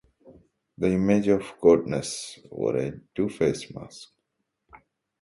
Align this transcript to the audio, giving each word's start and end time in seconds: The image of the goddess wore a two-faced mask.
The 0.79 0.87
image 0.89 1.27
of 1.27 1.41
the 1.41 1.53
goddess 1.61 2.39
wore 2.49 2.75
a 2.77 2.91
two-faced 3.13 3.75
mask. 3.75 4.09